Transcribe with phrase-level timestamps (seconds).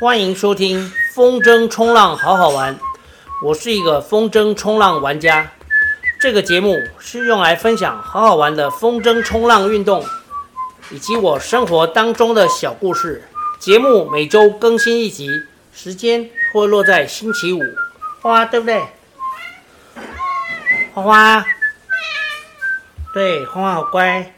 [0.00, 2.78] 欢迎收听风筝冲浪好好玩，
[3.42, 5.50] 我是一个风筝冲浪玩家。
[6.20, 10.04] 这个节目是用来分享好好玩的风筝冲浪运动，
[10.92, 13.24] 以及我生活当中的小故事。
[13.58, 15.28] 节目每周更新一集，
[15.74, 17.60] 时间会落在星期五。
[18.20, 18.80] 花花对不对？
[20.94, 21.44] 花花，
[23.12, 24.32] 对，花花好乖。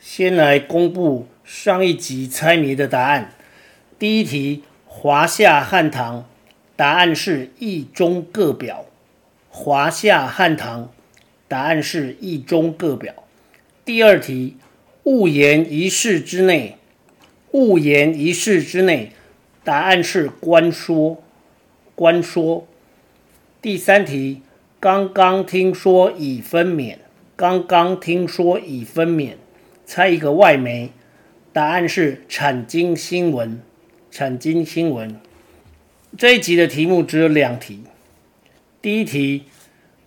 [0.00, 3.32] 先来公布上一集猜谜的答案。
[3.96, 6.28] 第一题：华夏汉唐，
[6.74, 8.86] 答案是一中各表。
[9.50, 10.92] 华夏汉唐，
[11.46, 13.14] 答案是一中各表。
[13.84, 14.56] 第二题：
[15.04, 16.76] 勿言一室之内，
[17.52, 19.12] 勿言一室之内，
[19.62, 21.22] 答案是关说。
[21.94, 22.66] 关说。
[23.62, 24.42] 第三题：
[24.80, 26.96] 刚刚听说已分娩，
[27.36, 29.34] 刚刚听说已分娩。
[29.86, 30.90] 猜一个外媒，
[31.54, 33.62] 答案是产经新闻。
[34.10, 35.20] 产经新闻。
[36.18, 37.84] 这一集的题目只有两题。
[38.82, 39.44] 第一题，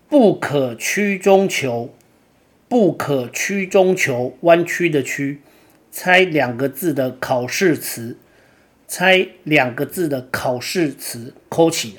[0.10, 1.94] 不可曲中求，
[2.68, 5.40] 不可曲中求，弯曲的曲。
[5.90, 8.18] 猜两个字的考试词。
[8.86, 11.96] 猜两个字的考试词，扣起。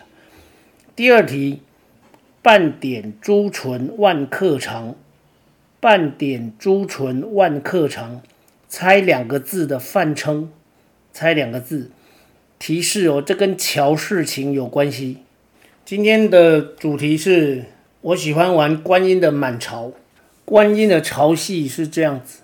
[0.95, 1.63] 第二题，
[2.43, 4.95] 半点朱唇万客长。
[5.81, 8.21] 半点朱唇万客长，
[8.69, 10.51] 猜两个字的泛称，
[11.13, 11.91] 猜两个字。
[12.59, 15.19] 提示哦，这跟乔事情有关系。
[15.85, 17.65] 今天的主题是
[18.01, 19.93] 我喜欢玩观音的满潮。
[20.45, 22.41] 观音的潮汐是这样子，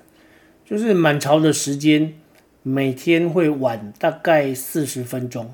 [0.64, 2.14] 就是满潮的时间
[2.62, 5.52] 每天会晚大概四十分钟，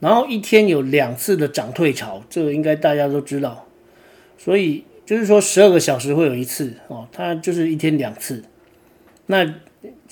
[0.00, 3.66] 然后一天有两次的涨退潮，这个应该大家都知道，
[4.38, 4.84] 所以。
[5.06, 8.42] 就是说，十二个小时会有一次哦，它就是一天两次。
[9.26, 9.54] 那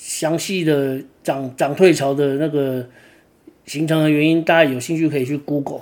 [0.07, 2.87] 详细的涨涨退潮的那个
[3.65, 5.81] 形成的原因，大家有兴趣可以去 Google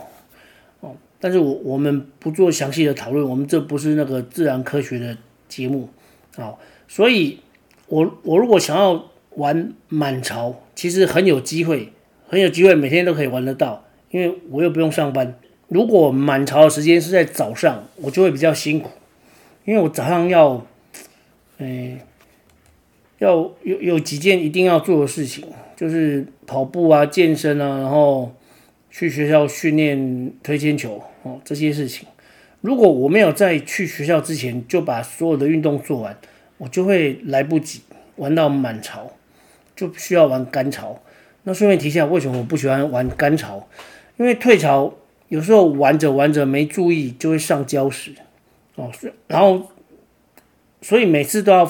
[0.80, 0.96] 哦。
[1.20, 5.18] 但是我我们不做详细的讨论，我们这不是那个自然科学的
[5.50, 5.90] 节目
[6.38, 6.56] 啊、
[6.88, 7.40] 所以
[7.88, 11.92] 我我如果想要玩满潮，其实很有机会，
[12.30, 15.38] 很有机会每天都可以玩得到，因为我又不用上班。
[15.68, 18.90] 如果满潮的时间是在早上，我就会比较辛苦。
[19.66, 20.66] 因为我早上要，
[21.58, 22.00] 嗯，
[23.24, 25.46] 要有有几件一定要做的事情，
[25.78, 28.34] 就是跑步啊、健身啊，然后
[28.92, 32.08] 去学校训练推铅球哦，这些事情。
[32.60, 36.18] 如果我没有在去学校之前就把所有的运动做完，
[36.58, 37.82] 我就会来不及
[38.18, 39.12] 玩到满潮，
[39.76, 41.02] 就需要玩干潮。
[41.44, 43.68] 那顺便提一下，为什么我不喜欢玩干潮？
[44.18, 44.94] 因为退潮
[45.28, 48.14] 有时候玩着玩着没注意就会上礁石。
[48.76, 48.92] 哦，
[49.28, 49.70] 然后，
[50.82, 51.70] 所以每次都要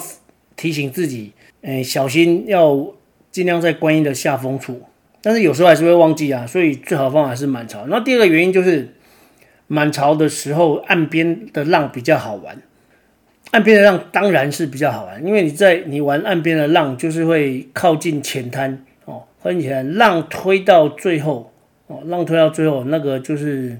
[0.56, 1.32] 提醒自己，
[1.64, 2.94] 哎，小心要
[3.30, 4.82] 尽量在观音的下风处。
[5.22, 7.86] 但是有时候还是会忘记啊，所以最好的方法是满潮。
[7.88, 8.94] 那第二个原因就是，
[9.66, 12.60] 满潮的时候岸边的浪比较好玩。
[13.52, 21.52] 岸边的浪当然是比较好玩，因为你在你玩岸边的浪，就是会靠近浅滩哦，靠近浅滩，浪推到最后
[21.86, 23.78] 哦，浪推到最后那个就是。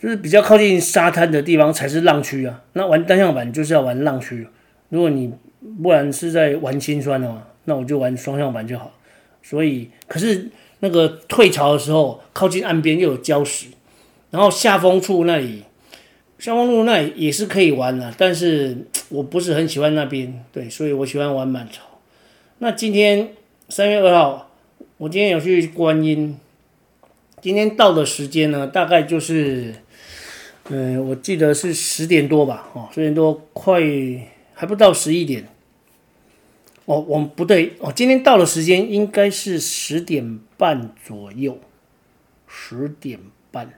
[0.00, 2.62] 就是比较靠近沙滩的地方才是浪区啊。
[2.74, 4.46] 那玩单向板就是要玩浪区。
[4.90, 5.34] 如果你
[5.82, 8.92] 不然是在玩心酸的嘛，那我就玩双向板就好。
[9.42, 13.66] 所以，可是那个退潮的时候，靠近岸边又有礁石，
[14.30, 15.64] 然后下风处那里，
[16.38, 20.44] 下风路那里也是可以玩的，但是我不是很喜欢那边。
[20.52, 21.82] 对，所以我喜欢玩满潮。
[22.58, 23.30] 那今天
[23.68, 24.50] 三月二号，
[24.98, 26.36] 我今天有去观音。
[27.40, 29.74] 今天到的时间呢，大概就是。
[30.70, 33.80] 嗯，我记得是十点多吧，哦，十点多快
[34.58, 35.46] 还不到十一点。
[36.84, 41.60] 哦，我们不对，哦，今天到的时间应该是十点半左右，
[42.48, 43.20] 十点
[43.52, 43.70] 半。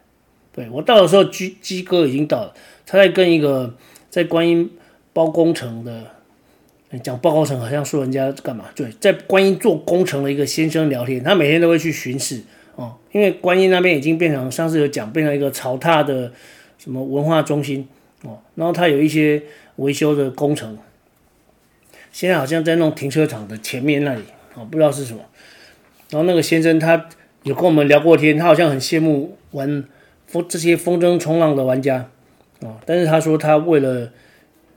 [0.51, 2.55] 对，我到的时候，鸡鸡哥已经到了，
[2.87, 3.77] 他在跟一个
[4.09, 4.71] 在观音
[5.13, 6.07] 包工程的，
[7.03, 8.65] 讲包工程好像说人家干嘛？
[8.75, 12.41] 对，在观音做工程的一个先生聊天，他每天都会去巡视
[12.77, 16.33] 哦，因为观音那边已经变成上次有讲，变成一个草踏的。
[16.83, 17.87] 什么文化中心
[18.23, 19.43] 哦，然后他有一些
[19.81, 20.79] 维修的工程，
[22.13, 24.23] 现在好像在弄停车场的前面那里
[24.55, 25.21] 哦，不知道是什么。
[26.11, 27.09] 然后那个先生他
[27.43, 29.85] 有跟我们聊过天，他好像很羡慕玩
[30.27, 32.09] 风这些风筝冲浪的玩家
[32.61, 34.11] 哦，但是他说他为了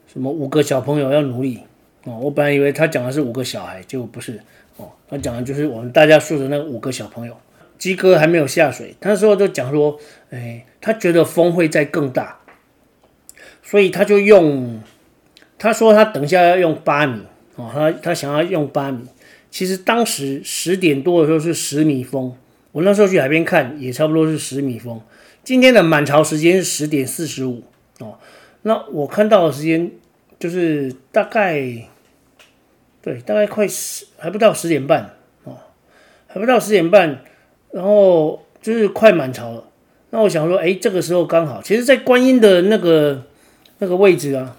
[0.07, 1.59] 什么五个小朋友要努力
[2.05, 4.39] 哦，我本来以为他讲的是五个小孩，结果不是
[4.77, 7.37] 哦，他讲的就是我们大家说的那五个小朋友。
[7.79, 9.99] 鸡哥还没有下水，他说就讲说，
[10.29, 12.39] 哎，他觉得风会再更大，
[13.61, 14.79] 所以他就用，
[15.63, 17.21] 他说他等一下要用八米
[17.55, 18.99] 哦，他他想要用八米，
[19.49, 22.35] 其实当时十点多的时候是十米风，
[22.73, 24.99] 我那时候去海边看也差不多是十米风。
[25.41, 27.63] 今天的满潮时间是十点四十五
[27.99, 28.19] 哦，
[28.63, 29.89] 那我看到的时间
[30.37, 31.61] 就是大概，
[33.01, 35.11] 对，大概快十还不到十点半
[35.45, 35.55] 哦，
[36.27, 37.21] 还不到十点半，
[37.71, 39.63] 然后就是快满潮了。
[40.09, 43.23] 那我想说，哎，这个时候刚好，其实，在观音的那个
[43.77, 44.57] 那个位置啊，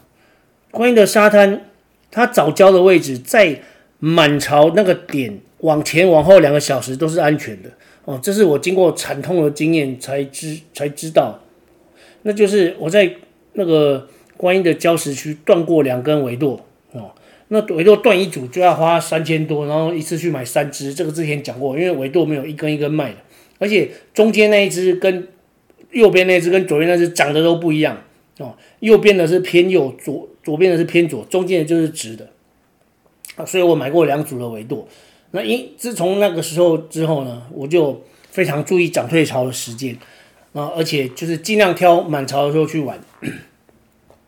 [0.74, 1.62] 观音的沙滩。
[2.10, 3.60] 它早礁的位置在
[3.98, 7.68] 满潮那个点往前往后两个小时都是安全的。
[8.04, 11.40] 哦，这是我经过惨痛的经验才知才知道，
[12.22, 13.10] 那就是我在
[13.54, 17.10] 那个观音的礁石区断过两根尾舵哦，
[17.48, 23.16] 那尾舵断一组就要花三千多，然后一次去买三支，这个之前讲过，因为尾舵没有一根一根卖的，
[23.58, 25.26] 而且中间那一支跟
[25.90, 28.00] 右边那只跟左边那只长得都不一样。
[28.38, 30.28] 哦，右边的是偏右左。
[30.44, 32.28] 左边的是偏左，中间的就是直的，
[33.34, 34.86] 啊，所以我买过两组的维度。
[35.30, 39.96] 那因自从那个时候之后呢，我就非常注意涨退潮的时间，
[40.52, 43.00] 啊，而且就是尽量挑满潮的时候去玩。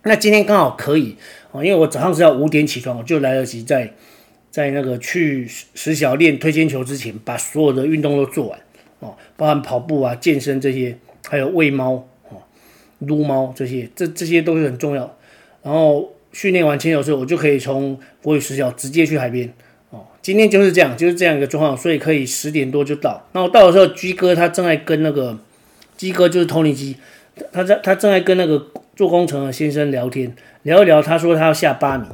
[0.04, 1.16] 那今天刚好可以，
[1.52, 3.92] 啊，因为我早上只要五点起床，我就来得及在
[4.50, 8.58] 在那个去实小练推铅球之前，把所有的运动都做完，
[9.00, 10.96] 哦，包含跑步啊、健身这些，
[11.28, 12.08] 还有喂猫、
[13.00, 15.16] 撸猫这些，这这些都是很重要。
[15.62, 19.52] 然后训练完潜水之后，我就可以从国语实小直接去海边。
[19.90, 23.26] 哦，今天就是这样，就是这样一个状况，所以可以十点多就到。
[23.32, 25.38] 那我到的时候，G 哥他正在跟那个
[25.96, 26.96] 鸡哥就是 Tony 鸡，
[27.52, 31.00] 他在他正在跟那个做工程的先生聊天，聊一聊。
[31.00, 32.06] 他说他要下八米。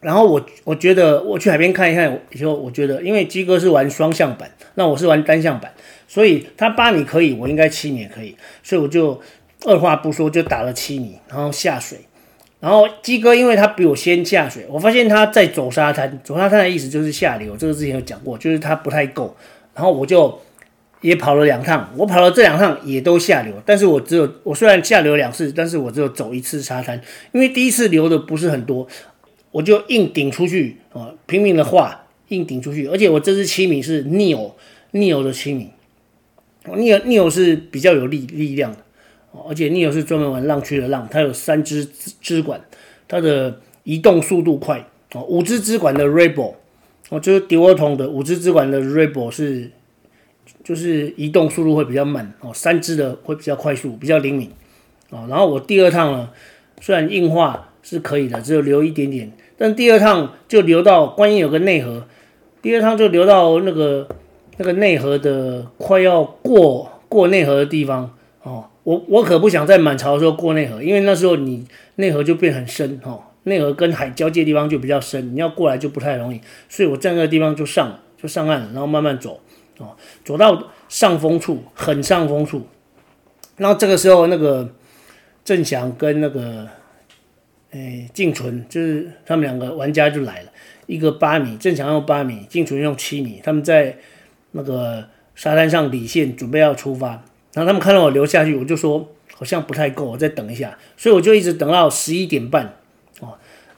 [0.00, 5.72] 然后我我觉得我去海边看一看以后，我觉得因为鸡哥是玩双向板，那我是玩单向板，
[6.06, 9.20] 所以他八米可以，我应该七米也可以，所以我就
[9.64, 11.98] 二话不说就打了七米，然后下水。
[12.58, 16.18] 然后鸡哥，因为他比我先下水，我发现他在走沙滩。
[16.24, 19.36] 走沙滩的意思就是下流，这个之前有讲过，就是他不太够。
[19.74, 20.40] 然后我就
[21.02, 27.00] 也跑了两趟，我跑了这两趟也都下流，但是我只有我虽然下流两次，但是我只有走一次沙滩，
[27.32, 28.88] 因为第一次流的不是很多，
[29.50, 32.86] 我就硬顶出去啊，拼命的画，硬顶出去。
[32.86, 35.70] 而且我这支七米是 Neo，Neo 的七米
[36.64, 38.78] ，Neo Neo 是比较有力力量的。
[39.48, 41.84] 而且 Neo 是专门玩浪区的浪，它有三支
[42.20, 42.60] 支管，
[43.08, 45.22] 它的移动速度快哦。
[45.22, 46.54] 五支支管的 Rebel
[47.10, 49.70] 哦，就是迪沃铜的五支支管的 Rebel 是，
[50.64, 52.52] 就是移动速度会比较慢哦。
[52.54, 54.50] 三支的会比较快速，比较灵敏
[55.10, 55.26] 哦。
[55.28, 56.30] 然后我第二趟呢，
[56.80, 62.06] 虽然硬化是可以的，只有留一点点，但第二趟就流到观音有个内核，
[62.60, 64.08] 第二趟就流到那个
[64.56, 68.12] 那个内核的快要过过内核的地方
[68.42, 68.64] 哦。
[68.86, 71.66] 我我可不想在满潮的时候过内河，因为那时候你
[71.96, 79.40] 内河就变很深哈，内河跟海交界地方就比较深，你要过来就不太容易，所以我站在那个地方就上就上岸，然后慢慢走
[79.78, 82.64] 哦，走到上风处，很上风处，
[83.56, 84.72] 然后这个时候那个
[85.44, 86.68] 郑翔跟那个
[87.72, 90.50] 诶静纯，就是他们两个玩家就来了，
[90.86, 93.96] 一个八米，郑翔用八米，静纯用七米，他们在
[94.52, 97.24] 那个沙滩上理线准备要出发。
[97.56, 102.76] 然后他们看到我流下去，我就说好像不太够，我再等一下，所以我就一直等到十一点半
[103.20, 103.28] 哦。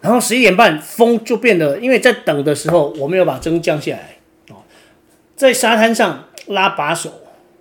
[0.01, 4.17] 然后十一点半风就变得，因为在等的时候我没有把针降下来
[4.49, 4.57] 哦，
[5.37, 7.13] 在沙滩上拉把手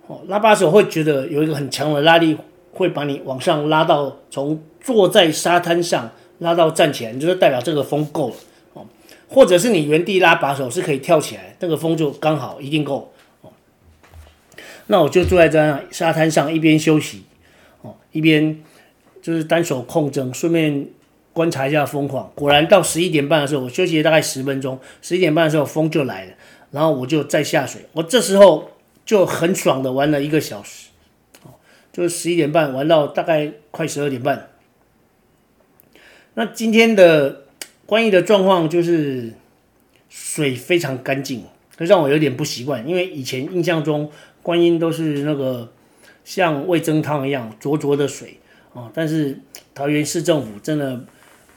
[0.08, 2.36] 哦，拉把手会觉得有一个很强的拉力，
[2.72, 8.34] 会把你往上拉到从坐在沙滩上拉到站起来，就是代表这个风够了
[8.72, 8.84] 哦。
[9.28, 13.12] 或者是你原地拉把手是可以跳起来，这个风就刚好一定够。
[14.90, 17.24] 那我就坐在这样沙滩上，一边休息，
[17.82, 18.58] 哦，一边
[19.20, 20.88] 就是单手控筝，顺便
[21.34, 22.32] 观察一下风况。
[22.34, 26.32] 果然到十一点半的时候，我休息了大概十分钟，十一点半的时候风就来了，
[26.70, 27.82] 然后我就再下水。
[27.92, 28.70] 我这时候
[29.04, 30.88] 就很爽的玩了一个小时，
[31.42, 31.52] 哦，
[31.92, 34.48] 就是十一点半玩到大概快十二点半。
[36.32, 37.44] 那今天的
[37.84, 39.34] 观音的状况就是
[40.08, 41.44] 水非常干净，
[41.76, 44.10] 这让我有点不习惯，因为以前印象中。
[44.48, 45.70] 观音都是那个
[46.24, 48.40] 像味噌汤一样浊浊的水
[48.72, 49.38] 啊，但是
[49.74, 50.98] 桃园市政府真的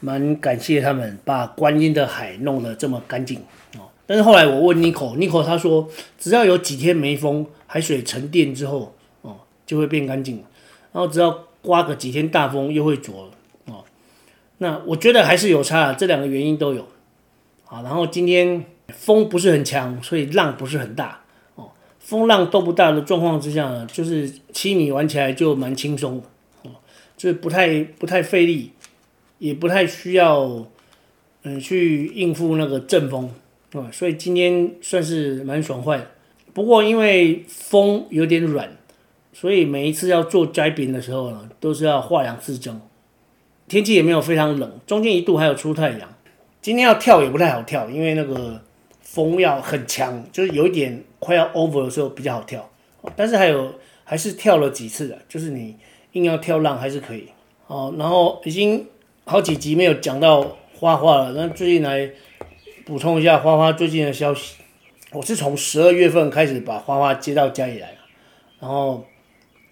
[0.00, 3.38] 蛮感谢他们把观音的海弄得这么干净
[3.78, 3.88] 啊。
[4.04, 10.44] 但是后来我问 Nico，Nico 他说只要有几天没风，海水沉淀之后哦就会变干净，
[10.92, 13.32] 然后只要刮个几天大风又会浊了
[13.74, 13.84] 哦。
[14.58, 16.86] 那我觉得还是有差，这两个原因都有。
[17.64, 21.21] 好，然后今天风不是很强，所以浪不是很大。
[22.12, 26.24] 风浪都不大的状况之下呢，就是七米玩起来就蛮轻松的，
[26.64, 26.70] 哦，
[27.16, 28.70] 就是不太不太费力，
[29.38, 30.66] 也不太需要，
[31.42, 33.30] 嗯，去应付那个阵风，
[33.72, 36.10] 哦，所以今天算是蛮爽快的。
[36.52, 38.68] 不过因为风有点软，
[39.32, 42.78] 所以每一次要做摘饼的时候呢，都是要画两次针。
[43.68, 46.14] 天气也没有非常冷，中间一度还有出太阳。
[46.60, 48.60] 今天要跳也不太好跳，因为那个
[49.12, 52.66] 风要很强，就是有一点快要 over 的时候比较好跳。
[53.14, 55.76] 但是还有还是跳了几次的，就是你
[56.12, 57.28] 硬要跳浪还是可以。
[57.66, 58.86] 哦，然后已经
[59.26, 62.10] 好几集没有讲到花花了，那最近来
[62.86, 64.56] 补充一下花花最近的消息。
[65.12, 67.94] 我是从十二月份开始把花花接到家里来，
[68.60, 69.04] 然后，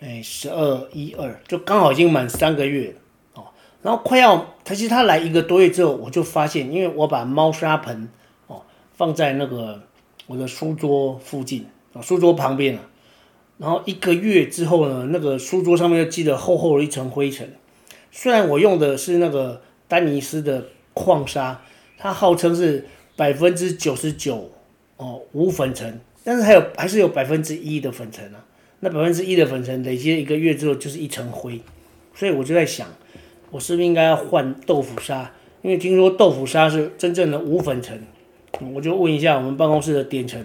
[0.00, 2.94] 哎，十二一二就刚好已经满三个月
[3.32, 3.46] 哦，
[3.80, 8.10] 然后快要，其实他来一个多月之后，我就发现，因为我把猫砂盆
[9.00, 9.80] 放在那个
[10.26, 11.64] 我的书桌附近
[11.94, 12.82] 啊，书桌旁边啊，
[13.56, 17.50] 然后一个月之后呢，那个书桌上面又积了厚厚的一层灰尘。
[18.12, 21.62] 虽然我用的是那个丹尼斯的矿砂，
[21.96, 24.50] 它号称是百分之九十九。
[24.98, 28.44] 哦，无粉尘，但是还有还是有百分之一的粉尘啊。
[28.80, 31.58] 那百分之一的粉尘累积一个月之后就是一层灰，
[32.14, 32.86] 所以我就在想，
[33.50, 35.32] 我是不是应该要换豆腐砂？
[35.62, 37.98] 因为听说豆腐砂是真正的无粉尘。
[38.74, 40.40] 我就问一下我们办公室的点成，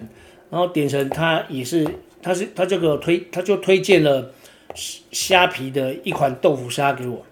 [0.50, 1.86] 然后点成他也是，
[2.22, 4.32] 他是他这个推他就推荐了
[4.74, 7.24] 虾皮的一款豆腐砂给我，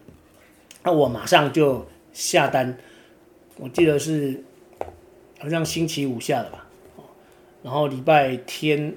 [0.82, 2.76] 那我马上就下单，
[3.58, 4.42] 我记得是
[5.38, 6.66] 好像星期五下的吧。
[7.62, 8.94] 然后礼拜天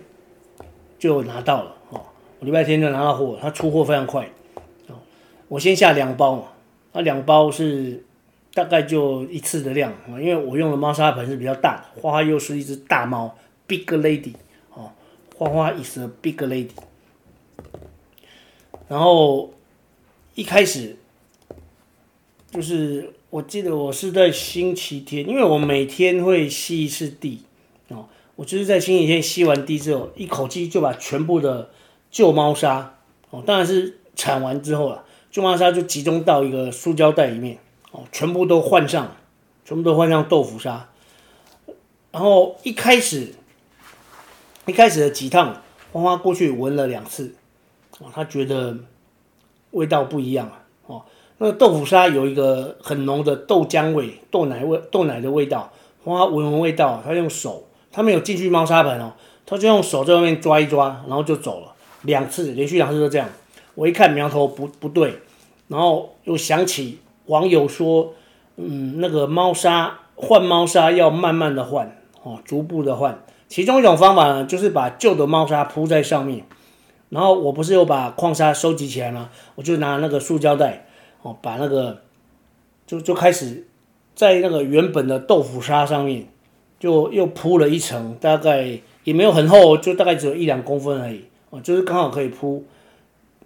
[0.99, 2.01] 就拿到了哦，
[2.41, 4.27] 礼拜天就拿到货，他出货非常快
[4.87, 4.95] 哦。
[5.47, 6.43] 我先下两包嘛，
[6.91, 8.03] 那两包是
[8.57, 13.37] 大概就一次的量啊，因为我用的猫砂盆是比较大的，花花又是一只大猫
[13.67, 14.33] ，big lady
[14.73, 14.91] 哦，
[15.35, 16.71] 花花 is a big lady。
[18.87, 19.53] 然后
[20.33, 20.97] 一开始
[22.49, 27.43] 就是我记得我是在星期天，因为我每天会吸一次地
[27.89, 28.07] 哦。
[28.35, 31.69] 我就是在星期天吸完地之后，一口气就把全部的
[32.09, 32.97] 旧猫砂
[33.29, 37.59] 哦，当然是铲完之后了，旧猫砂就集中到一个塑胶袋里面
[37.97, 39.15] 哦，全部都换上，
[39.65, 40.87] 全部都换上豆腐砂。
[42.11, 43.33] 然后一开始，
[44.67, 45.61] 一开始的几趟，
[45.91, 47.33] 花花过去闻了两次
[47.97, 48.77] 哦，他觉得
[49.71, 50.51] 味道不一样
[50.85, 51.01] 哦。
[51.39, 55.73] 那个豆腐砂有一个很浓的豆浆味、豆奶味、豆奶的味道，
[56.03, 57.63] 花花闻闻味道，他用手。
[57.89, 59.13] 他没有进去猫砂盆哦，
[59.43, 61.73] 他就用手在外面抓一抓，然后就走了
[62.03, 63.27] 两次，连续两次都这样。
[63.73, 65.19] 我一看苗头不不对，
[65.67, 68.13] 然后又想起网友说，
[68.57, 73.23] 嗯，那个猫砂换猫砂要慢慢的换哦，逐步的换。
[73.47, 76.43] 其中一种方法呢，就是把旧的猫砂铺在上面，
[77.09, 79.29] 然后我不是有把矿砂收集起来吗？
[79.55, 80.87] 我就拿那个塑胶袋
[81.21, 82.01] 哦，把那个
[82.85, 83.67] 就就开始
[84.15, 86.27] 在那个原本的豆腐砂上面。
[86.79, 92.63] 就又铺了一层，大概也没有很厚，就大概只有一两公分而已哦，就是刚好可以铺，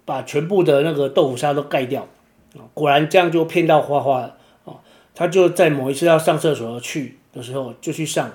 [0.04, 2.06] 把全部的那个豆腐砂都盖掉。
[2.74, 4.76] 果然这样就骗到花花了哦，
[5.14, 8.30] 他就在某一次要上厕所去的时候就去上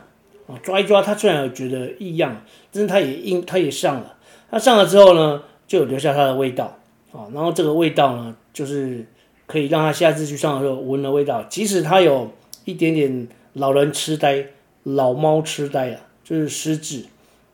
[0.47, 4.15] 啊，抓一抓，他虽然有觉得异样，但是他也应他也上了。
[4.49, 6.77] 他上了之后呢，就留下他的味道
[7.11, 9.05] 啊，然后这个味道呢，就是
[9.45, 12.31] 可以让他下次去上的时候闻的味道，即使他有
[12.65, 14.47] 一点点老人痴呆。
[14.91, 17.03] 老猫痴呆啊，就是失智，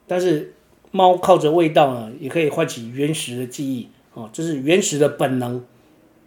[0.06, 0.54] 但是
[0.92, 5.60] 猫靠着味道呢，也可以唤起原始的记忆哦，这是原始的本能，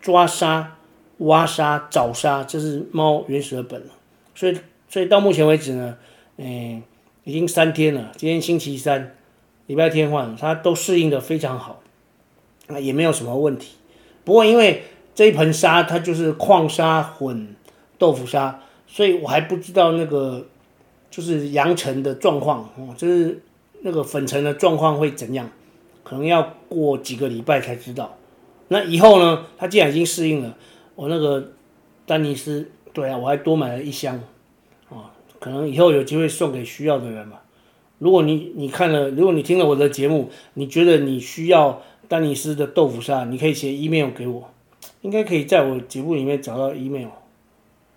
[0.01, 0.77] 抓沙、
[1.17, 3.89] 挖沙、找沙，这是猫原始的本能。
[4.35, 5.97] 所以，所以到目前为止呢，
[6.37, 6.81] 嗯，
[7.23, 9.15] 已经三天了，今天星期三，
[9.67, 11.81] 礼拜天换，它都适应的非常好，
[12.67, 13.75] 啊，也没有什么问题。
[14.23, 14.83] 不过因为
[15.15, 17.55] 这一盆沙它就是矿沙混
[17.97, 20.47] 豆腐沙，所以我还不知道那个。
[21.09, 23.41] 就是扬尘的状况哦，就是
[23.81, 25.49] 那个粉尘的状况会怎样？
[26.03, 28.15] 可能要过几个礼拜才知道。
[28.69, 29.45] 那以后呢？
[29.57, 30.57] 他既然已经适应了，
[30.95, 31.51] 我那个
[32.05, 34.19] 丹尼斯，对啊，我还多买了一箱
[34.89, 35.05] 哦，
[35.39, 37.43] 可能以后有机会送给需要的人吧。
[37.99, 44.49] 如果你你看了，如果你听了我的节目，你觉得你需要丹尼斯的豆腐砂，你可以写 email 给我，
[45.01, 47.07] 应该可以在我节目里面找到 email。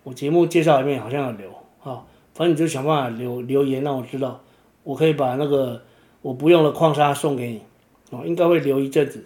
[0.03, 1.49] 我节目介绍里面好像有留
[1.83, 2.03] 啊。
[2.33, 4.41] 反正你就想办法留留言，让我知道，
[4.83, 5.81] 我可以把那个
[6.21, 7.61] 我不用的矿砂送给你，
[8.09, 9.25] 哦，应该会留一阵子。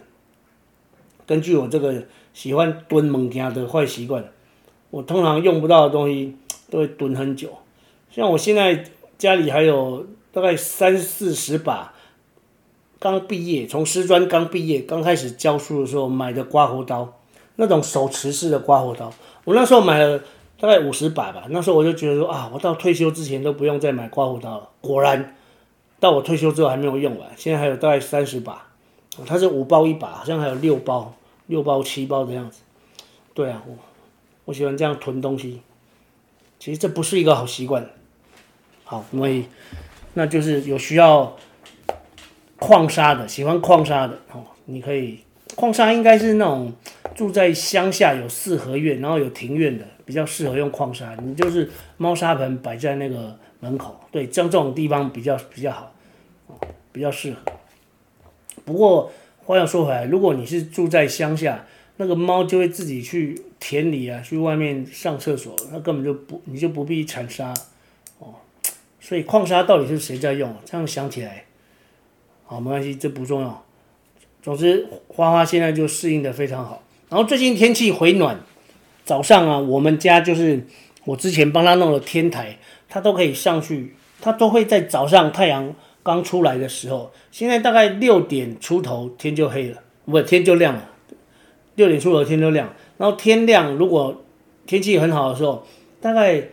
[1.25, 2.03] 根据我这个
[2.33, 4.23] 喜欢蹲物件的坏习惯，
[4.89, 6.35] 我通常用不到的东西
[6.69, 7.49] 都会蹲很久。
[8.11, 8.85] 像我现在
[9.17, 11.93] 家里还有大概三四十把，
[12.99, 17.13] 刚毕业从师专刚毕业刚开始教书的时候买的刮胡刀，
[17.55, 19.11] 那种手持式的刮胡刀，
[19.43, 20.21] 我那时候买了。
[20.57, 21.47] 大概五十把吧。
[21.49, 24.69] 那时候我就觉得说啊，我到退休之前都不用再买刮胡刀了。
[24.79, 25.35] 果然，
[25.99, 28.65] 到我退休之后还没有用完，现在还有大概三十把。
[29.23, 31.13] 它是五包一把，好像还有六包、
[31.47, 32.61] 六包七包的样子。
[33.33, 33.75] 对啊，我
[34.45, 35.61] 我喜欢这样囤东西。
[36.57, 37.87] 其实这不是一个好习惯。
[38.83, 39.45] 好，所以
[40.13, 41.35] 那就是有需要
[42.57, 45.19] 矿砂的，喜欢矿砂的哦，你可以。
[45.55, 46.73] 矿砂应该是那种
[47.15, 51.15] 住在乡下有四合院，然后有庭院的，比较适合用矿砂。
[51.21, 55.91] 你就是猫砂盆摆在那个门口，对，像这种地方比较比较好，
[56.91, 57.39] 比较适合。
[58.65, 59.11] 不过
[59.45, 61.65] 话又说回来，如果你是住在乡下，
[61.97, 67.53] 那个猫就会自己去田里啊，去外面上厕所，那根本就不，你就不必铲沙
[68.19, 68.33] 哦。
[68.99, 70.53] 所以矿砂到底是谁在用？
[70.65, 71.45] 这样想起来，
[72.45, 73.63] 好，没关系，这不重要。
[74.41, 76.83] 总之，花花现在就适应的非常好。
[77.09, 78.39] 然后最近天气回暖，
[79.05, 80.65] 早上啊，我们家就是
[81.05, 82.57] 我之前帮他弄了天台，
[82.89, 85.73] 他都可以上去，他都会在早上太阳
[86.05, 90.91] 刚出来的时候，现在大概六点出头天就黑了，不，天就亮了。
[91.73, 94.23] 六点出头天就亮，然后天亮，如果
[94.67, 95.65] 天气很好的时候，
[95.99, 96.49] 大概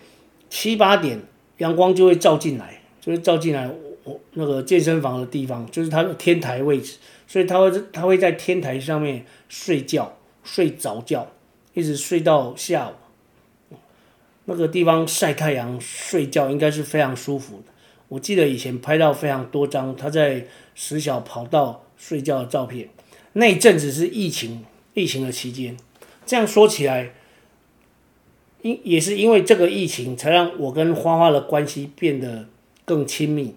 [0.49, 1.21] 七八点
[1.59, 3.71] 阳光就会照进来，就会照进来
[4.05, 6.97] 我那个健身房的地方，就是它的天台位置。
[7.29, 11.29] 所以他会他会在天台上面睡觉，睡着觉，
[11.73, 13.77] 一直睡到下午。
[14.47, 17.73] 那个地方晒太阳睡觉应该是非常舒服的。
[18.13, 22.89] 我记得以前拍到非常多张他在石小跑道睡觉的照片。
[23.33, 24.65] 那一阵子是疫情
[24.95, 25.77] 疫情的期间，
[26.27, 27.15] 这样说起来，
[28.61, 32.47] 因也是因为这个疫情才让我跟花花的关系变得
[32.85, 33.55] 更亲密。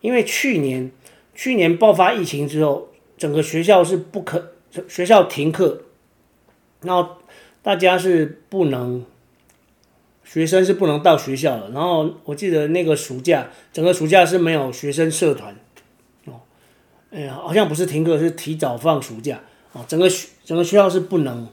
[0.00, 0.90] 因为去年
[1.34, 2.88] 去年爆发疫情之后。
[3.18, 4.54] 整个学校是不可，
[4.88, 5.82] 学校停课，
[6.80, 7.18] 然后
[7.62, 9.04] 大家是不能，
[10.24, 11.70] 学生是不能到学校的。
[11.70, 15.54] 然后我记得那个暑假，整个暑假是没有学生社团，
[16.26, 16.40] 哦，
[17.10, 19.40] 哎呀，好像不是停课，是提早放暑假
[19.72, 19.84] 啊。
[19.86, 21.48] 整个学整个学校是不能，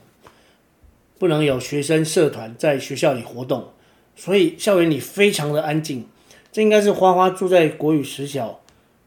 [1.18, 3.70] 不能有学生社团在学校里活动，
[4.16, 6.06] 所以校园里非常的安静。
[6.52, 8.60] 这应该是花花住在国语实小。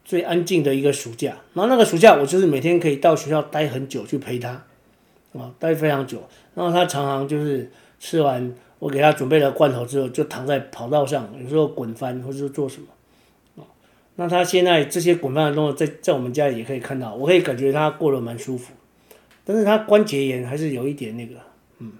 [0.05, 4.49] 最安静的一个暑假，然后那个暑假我就是每天可以到学校待很久去陪他，
[5.31, 6.21] 啊，待非常久。
[6.53, 7.71] 然后他常常就是
[8.01, 13.65] 吃完我给他准备了罐头之后，就躺在跑道上，有时候滚翻或者是做什么，啊，
[14.17, 18.73] 那他现在这些滚翻的动作在在我们家里也可以看到，我可以感觉他过得蛮舒服，
[19.45, 21.35] 但是他关节炎还是有一点那个，
[21.79, 21.93] 嗯，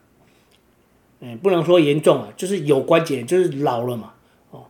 [1.22, 4.12] 嗯，不能说严重啊，就是有关节，就是老了嘛，
[4.52, 4.66] 哦，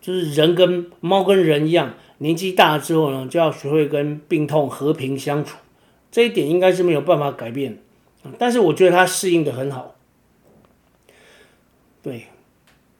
[0.00, 1.92] 就是人跟猫跟人一样。
[2.16, 5.58] 年纪大了之后呢，就要学会跟病痛和平相处，
[6.10, 7.76] 这一点应该是没有办法改变。
[8.38, 9.96] 但是我觉得它适应得很好。
[12.02, 12.26] 对，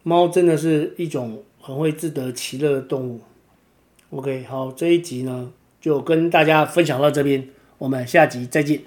[0.02, 3.20] 猫真的是一种很会自得其乐的动物。
[4.10, 8.80] OK，好，这一集呢就跟大家分享到这边，我们下集再见。